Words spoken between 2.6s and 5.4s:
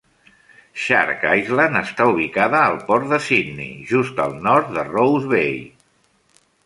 al port de Sydney, just al nord de Rose